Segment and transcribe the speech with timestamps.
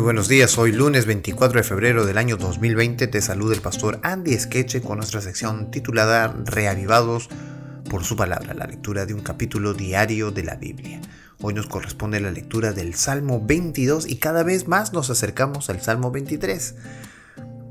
[0.00, 4.00] Muy buenos días, hoy lunes 24 de febrero del año 2020 te saluda el pastor
[4.02, 7.28] Andy Skeche con nuestra sección titulada Reavivados
[7.90, 11.02] por su palabra, la lectura de un capítulo diario de la Biblia.
[11.42, 15.82] Hoy nos corresponde la lectura del Salmo 22 y cada vez más nos acercamos al
[15.82, 16.76] Salmo 23.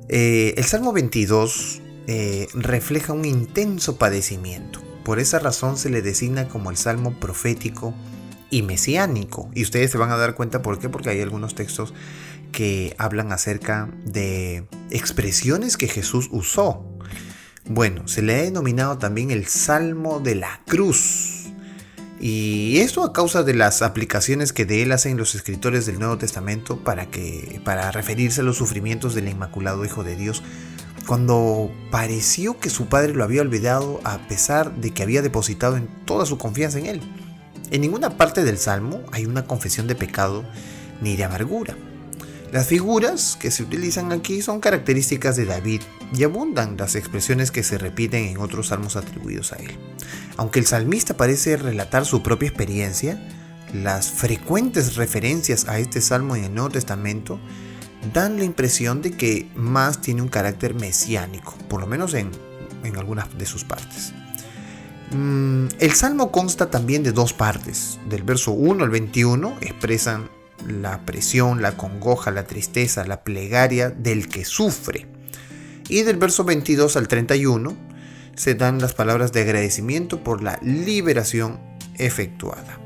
[0.09, 4.83] Eh, el Salmo 22 eh, refleja un intenso padecimiento.
[5.03, 7.95] Por esa razón se le designa como el Salmo profético
[8.49, 9.49] y mesiánico.
[9.53, 11.93] Y ustedes se van a dar cuenta por qué, porque hay algunos textos
[12.51, 16.85] que hablan acerca de expresiones que Jesús usó.
[17.65, 21.39] Bueno, se le ha denominado también el Salmo de la Cruz.
[22.19, 26.17] Y esto a causa de las aplicaciones que de él hacen los escritores del Nuevo
[26.17, 30.43] Testamento para, que, para referirse a los sufrimientos del Inmaculado Hijo de Dios,
[31.07, 35.87] cuando pareció que su padre lo había olvidado a pesar de que había depositado en
[36.05, 37.01] toda su confianza en él.
[37.71, 40.43] En ninguna parte del Salmo hay una confesión de pecado
[41.01, 41.75] ni de amargura.
[42.51, 45.81] Las figuras que se utilizan aquí son características de David
[46.11, 49.77] y abundan las expresiones que se repiten en otros salmos atribuidos a él.
[50.35, 53.21] Aunque el salmista parece relatar su propia experiencia,
[53.71, 57.39] las frecuentes referencias a este salmo en el Nuevo Testamento
[58.13, 62.31] dan la impresión de que más tiene un carácter mesiánico, por lo menos en,
[62.83, 64.13] en algunas de sus partes.
[65.11, 67.99] Mm, el salmo consta también de dos partes.
[68.09, 70.29] Del verso 1 al 21 expresan
[70.67, 75.07] la presión, la congoja, la tristeza, la plegaria del que sufre.
[75.87, 77.75] Y del verso 22 al 31
[78.35, 81.59] se dan las palabras de agradecimiento por la liberación
[81.97, 82.79] efectuada.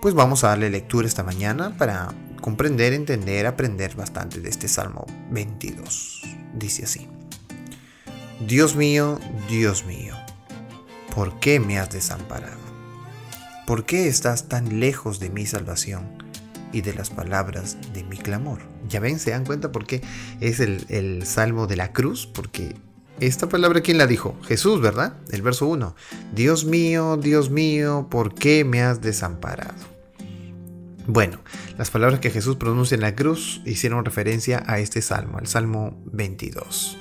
[0.00, 5.04] Pues vamos a darle lectura esta mañana para comprender, entender, aprender bastante de este Salmo
[5.30, 6.22] 22.
[6.54, 7.06] Dice así.
[8.46, 10.19] Dios mío, Dios mío
[11.14, 12.58] ¿por qué me has desamparado?
[13.66, 16.08] ¿Por qué estás tan lejos de mi salvación
[16.72, 18.60] y de las palabras de mi clamor?
[18.88, 20.02] Ya ven, se dan cuenta por qué
[20.40, 22.74] es el, salmo de la cruz, porque
[23.20, 24.36] esta palabra, ¿quién la dijo?
[24.44, 25.14] Jesús, ¿verdad?
[25.30, 25.94] El verso 1.
[26.34, 29.90] Dios mío, Dios mío, ¿por qué me has desamparado?
[31.06, 31.40] Bueno,
[31.76, 36.00] las palabras que Jesús pronuncia en la cruz hicieron referencia a este salmo, al salmo
[36.06, 36.96] 22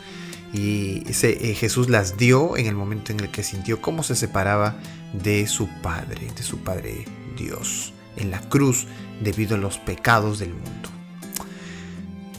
[0.54, 4.76] y eh, Jesús las dio en el momento en el que sintió cómo se separaba
[5.14, 7.06] de su Padre, de su Padre
[7.38, 8.88] Dios, en la cruz
[9.22, 10.90] debido a los pecados del mundo.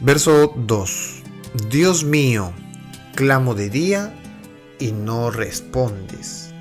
[0.00, 1.22] Verso 2.
[1.68, 2.52] Dios mío,
[3.14, 4.14] clamo de día
[4.78, 6.52] y no respondes,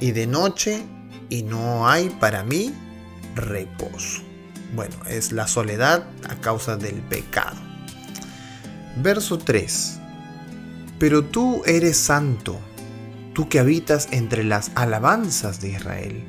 [0.00, 0.82] y de noche
[1.28, 2.72] y no hay para mí
[3.34, 4.22] reposo.
[4.74, 7.56] Bueno, es la soledad a causa del pecado.
[8.96, 10.00] Verso 3
[10.98, 12.58] pero tú eres santo,
[13.34, 16.24] tú que habitas entre las alabanzas de Israel.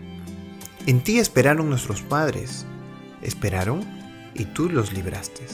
[0.85, 2.65] En ti esperaron nuestros padres,
[3.21, 3.85] esperaron
[4.33, 5.45] y tú los libraste.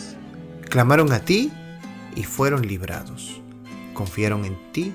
[0.70, 1.52] Clamaron a ti
[2.16, 3.42] y fueron librados.
[3.94, 4.92] Confiaron en ti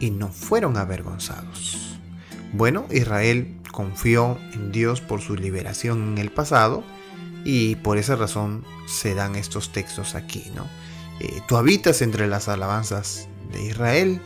[0.00, 1.98] y no fueron avergonzados.
[2.52, 6.84] Bueno, Israel confió en Dios por su liberación en el pasado
[7.44, 10.66] y por esa razón se dan estos textos aquí, ¿no?
[11.20, 14.20] Eh, tú habitas entre las alabanzas de Israel.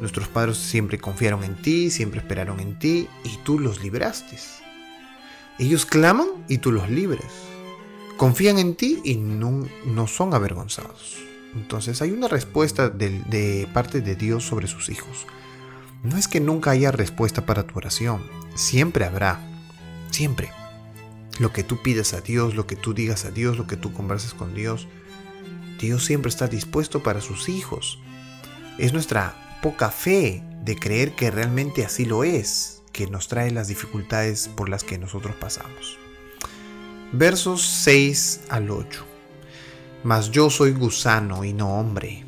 [0.00, 4.38] Nuestros padres siempre confiaron en ti, siempre esperaron en ti y tú los libraste.
[5.58, 7.26] Ellos claman y tú los libres.
[8.16, 11.18] Confían en ti y no, no son avergonzados.
[11.54, 15.26] Entonces hay una respuesta de, de parte de Dios sobre sus hijos.
[16.02, 18.22] No es que nunca haya respuesta para tu oración,
[18.54, 19.40] siempre habrá,
[20.10, 20.50] siempre.
[21.40, 23.92] Lo que tú pides a Dios, lo que tú digas a Dios, lo que tú
[23.92, 24.86] converses con Dios,
[25.80, 27.98] Dios siempre está dispuesto para sus hijos.
[28.78, 33.66] Es nuestra poca fe de creer que realmente así lo es, que nos trae las
[33.66, 35.98] dificultades por las que nosotros pasamos.
[37.12, 39.04] Versos 6 al 8.
[40.04, 42.24] Mas yo soy gusano y no hombre,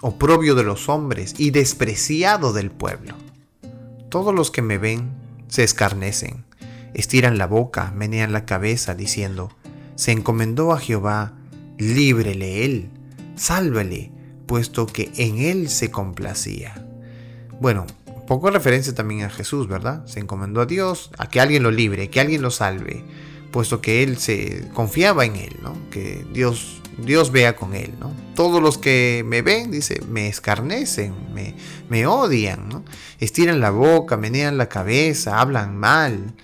[0.00, 3.14] oprobio de los hombres y despreciado del pueblo.
[4.08, 5.12] Todos los que me ven
[5.48, 6.46] se escarnecen,
[6.94, 9.50] estiran la boca, menean la cabeza, diciendo,
[9.96, 11.34] se encomendó a Jehová,
[11.76, 12.90] líbrele él,
[13.36, 14.13] sálvele,
[14.46, 16.86] puesto que en él se complacía.
[17.60, 17.86] Bueno,
[18.26, 20.06] poco referencia también a Jesús, ¿verdad?
[20.06, 23.04] Se encomendó a Dios, a que alguien lo libre, que alguien lo salve,
[23.50, 25.76] puesto que él se confiaba en él, ¿no?
[25.90, 28.12] Que Dios, Dios vea con él, ¿no?
[28.34, 31.54] Todos los que me ven, dice, me escarnecen, me,
[31.88, 32.84] me odian, ¿no?
[33.20, 36.34] Estiran la boca, menean la cabeza, hablan mal.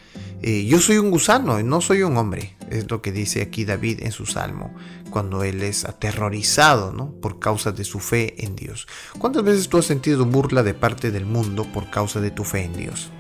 [0.43, 4.03] Eh, yo soy un gusano, no soy un hombre, es lo que dice aquí David
[4.03, 4.75] en su salmo,
[5.11, 7.13] cuando él es aterrorizado ¿no?
[7.13, 8.89] por causa de su fe en Dios.
[9.19, 12.65] ¿Cuántas veces tú has sentido burla de parte del mundo por causa de tu fe
[12.65, 13.11] en Dios?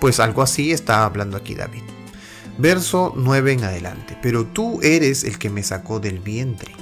[0.00, 1.82] Pues algo así está hablando aquí David.
[2.58, 4.16] Verso 9 en adelante.
[4.22, 6.72] Pero tú eres el que me sacó del vientre.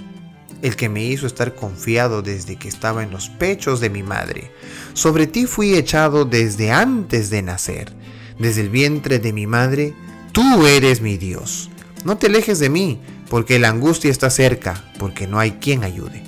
[0.63, 4.51] el que me hizo estar confiado desde que estaba en los pechos de mi madre.
[4.95, 7.93] Sobre ti fui echado desde antes de nacer,
[8.39, 9.95] desde el vientre de mi madre,
[10.33, 11.71] tú eres mi Dios.
[12.05, 16.23] No te alejes de mí, porque la angustia está cerca, porque no hay quien ayude.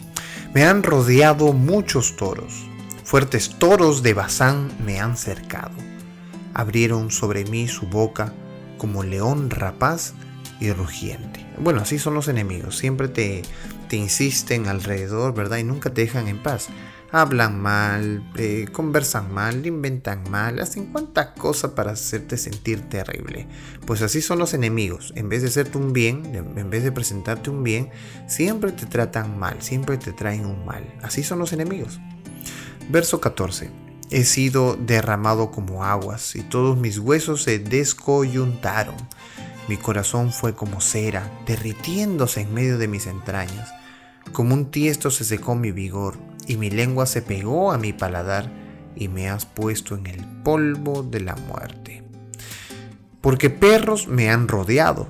[0.54, 2.66] Me han rodeado muchos toros,
[3.04, 5.74] fuertes toros de Bazán me han cercado.
[6.54, 8.32] Abrieron sobre mí su boca
[8.78, 10.14] como león rapaz
[10.60, 11.46] y rugiente.
[11.58, 13.42] Bueno, así son los enemigos, siempre te,
[13.88, 15.58] te insisten alrededor, ¿verdad?
[15.58, 16.68] Y nunca te dejan en paz.
[17.12, 23.46] Hablan mal, eh, conversan mal, inventan mal, hacen cuanta cosa para hacerte sentir terrible.
[23.86, 25.12] Pues así son los enemigos.
[25.16, 27.90] En vez de hacerte un bien, en vez de presentarte un bien,
[28.26, 30.84] siempre te tratan mal, siempre te traen un mal.
[31.02, 32.00] Así son los enemigos.
[32.88, 33.70] Verso 14.
[34.10, 38.94] He sido derramado como aguas y todos mis huesos se descoyuntaron.
[39.68, 43.72] Mi corazón fue como cera, derritiéndose en medio de mis entrañas.
[44.32, 48.50] Como un tiesto se secó mi vigor, y mi lengua se pegó a mi paladar,
[48.94, 52.02] y me has puesto en el polvo de la muerte.
[53.20, 55.08] Porque perros me han rodeado,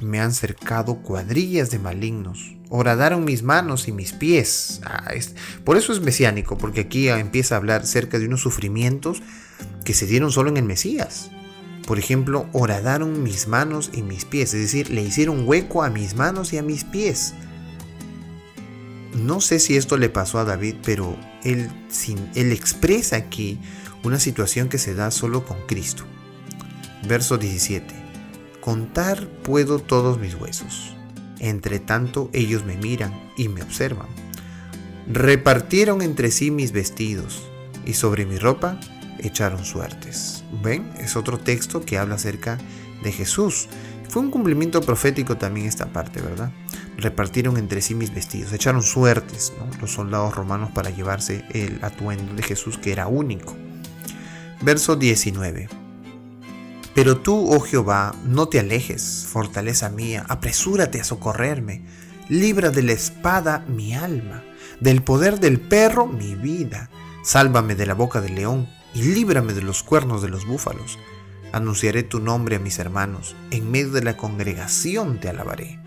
[0.00, 4.80] me han cercado cuadrillas de malignos, horadaron mis manos y mis pies.
[4.84, 5.12] Ah,
[5.64, 9.22] por eso es mesiánico, porque aquí empieza a hablar cerca de unos sufrimientos
[9.84, 11.30] que se dieron solo en el Mesías.
[11.86, 16.14] Por ejemplo, horadaron mis manos y mis pies, es decir, le hicieron hueco a mis
[16.14, 17.34] manos y a mis pies.
[19.14, 21.70] No sé si esto le pasó a David, pero él,
[22.34, 23.58] expresa aquí
[24.04, 26.04] una situación que se da solo con Cristo.
[27.06, 27.94] Verso 17.
[28.60, 30.94] Contar puedo todos mis huesos.
[31.38, 34.08] Entre tanto ellos me miran y me observan.
[35.08, 37.42] Repartieron entre sí mis vestidos
[37.84, 38.78] y sobre mi ropa
[39.18, 40.44] echaron suertes.
[40.62, 40.92] ¿Ven?
[40.98, 42.58] Es otro texto que habla acerca
[43.02, 43.68] de Jesús.
[44.08, 46.52] Fue un cumplimiento profético también esta parte, ¿verdad?
[47.00, 52.42] Repartieron entre sí mis vestidos, echaron suertes los soldados romanos para llevarse el atuendo de
[52.42, 53.56] Jesús que era único.
[54.60, 55.68] Verso 19.
[56.94, 61.86] Pero tú, oh Jehová, no te alejes, fortaleza mía, apresúrate a socorrerme,
[62.28, 64.44] libra de la espada mi alma,
[64.80, 66.90] del poder del perro mi vida,
[67.24, 70.98] sálvame de la boca del león, y líbrame de los cuernos de los búfalos.
[71.52, 75.79] Anunciaré tu nombre a mis hermanos, en medio de la congregación te alabaré.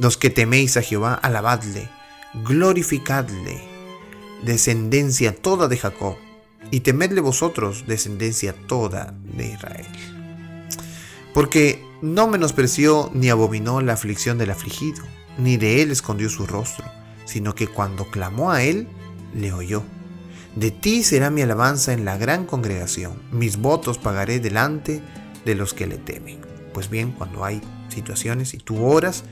[0.00, 1.90] Los que teméis a Jehová, alabadle,
[2.42, 3.60] glorificadle,
[4.42, 6.16] descendencia toda de Jacob,
[6.70, 9.86] y temedle vosotros, descendencia toda de Israel.
[11.34, 15.02] Porque no menospreció ni abominó la aflicción del afligido,
[15.36, 16.86] ni de él escondió su rostro,
[17.26, 18.88] sino que cuando clamó a él,
[19.34, 19.82] le oyó.
[20.56, 25.02] De ti será mi alabanza en la gran congregación, mis votos pagaré delante
[25.44, 26.40] de los que le temen.
[26.72, 27.60] Pues bien, cuando hay
[27.90, 29.24] situaciones y tú oras,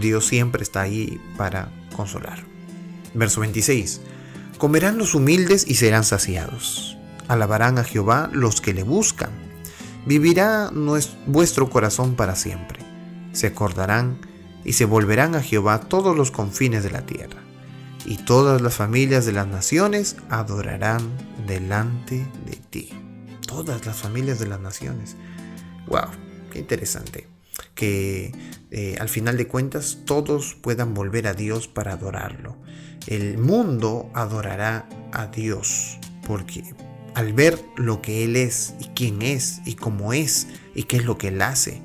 [0.00, 2.44] Dios siempre está ahí para consolar.
[3.14, 4.00] Verso 26.
[4.58, 6.96] Comerán los humildes y serán saciados.
[7.28, 9.30] Alabarán a Jehová los que le buscan.
[10.06, 10.70] Vivirá
[11.26, 12.80] vuestro corazón para siempre.
[13.32, 14.18] Se acordarán
[14.64, 17.48] y se volverán a Jehová todos los confines de la tierra
[18.08, 21.02] y todas las familias de las naciones adorarán
[21.46, 22.90] delante de ti.
[23.46, 25.16] Todas las familias de las naciones.
[25.86, 26.08] ¡Wow!
[26.50, 27.37] ¡Qué interesante!
[27.74, 28.32] Que
[28.70, 32.56] eh, al final de cuentas todos puedan volver a Dios para adorarlo.
[33.06, 36.62] El mundo adorará a Dios porque
[37.14, 41.04] al ver lo que Él es y quién es y cómo es y qué es
[41.04, 41.82] lo que Él hace,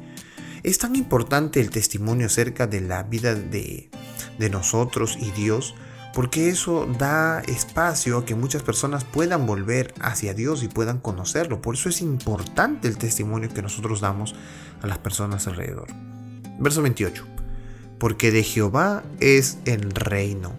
[0.63, 3.89] es tan importante el testimonio acerca de la vida de,
[4.37, 5.75] de nosotros y Dios
[6.13, 11.61] porque eso da espacio a que muchas personas puedan volver hacia Dios y puedan conocerlo.
[11.61, 14.35] Por eso es importante el testimonio que nosotros damos
[14.81, 15.87] a las personas alrededor.
[16.59, 17.25] Verso 28.
[17.97, 20.53] Porque de Jehová es el reino,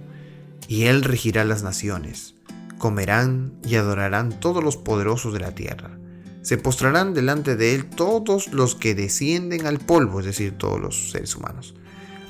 [0.67, 2.35] y él regirá las naciones.
[2.79, 5.99] Comerán y adorarán todos los poderosos de la tierra.
[6.43, 11.11] Se postrarán delante de él todos los que descienden al polvo, es decir, todos los
[11.11, 11.75] seres humanos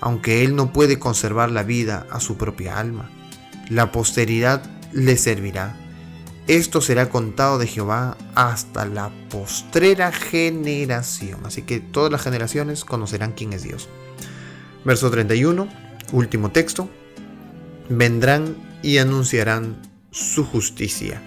[0.05, 3.11] aunque él no puede conservar la vida a su propia alma.
[3.69, 5.77] La posteridad le servirá.
[6.47, 11.41] Esto será contado de Jehová hasta la postrera generación.
[11.45, 13.89] Así que todas las generaciones conocerán quién es Dios.
[14.85, 15.69] Verso 31,
[16.13, 16.91] último texto.
[17.89, 19.81] Vendrán y anunciarán
[20.11, 21.23] su justicia.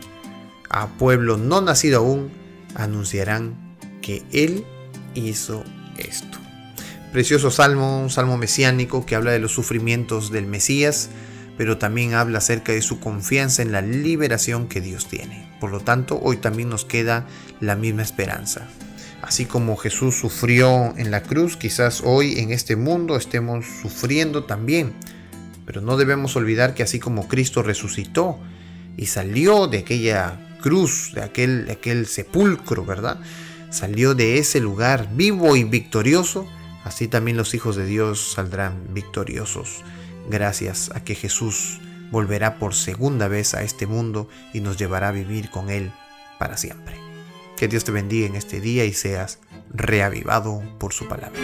[0.70, 2.30] A pueblo no nacido aún
[2.76, 4.66] anunciarán que Él
[5.16, 5.64] hizo
[5.98, 6.38] esto.
[7.12, 11.10] Precioso salmo, un salmo mesiánico que habla de los sufrimientos del Mesías,
[11.58, 15.50] pero también habla acerca de su confianza en la liberación que Dios tiene.
[15.60, 17.26] Por lo tanto, hoy también nos queda
[17.60, 18.68] la misma esperanza.
[19.22, 24.94] Así como Jesús sufrió en la cruz, quizás hoy en este mundo estemos sufriendo también,
[25.66, 28.40] Pero no debemos olvidar que así como Cristo resucitó
[28.96, 33.20] y salió de aquella cruz, de aquel, de aquel sepulcro, ¿verdad?
[33.70, 36.48] Salió de ese lugar vivo y victorioso,
[36.86, 39.84] así también los hijos de Dios saldrán victoriosos,
[40.28, 41.80] gracias a que Jesús
[42.12, 45.92] volverá por segunda vez a este mundo y nos llevará a vivir con Él
[46.40, 46.96] para siempre.
[47.58, 51.40] Que Dios te bendiga en este día y seas reavivado por su palabra.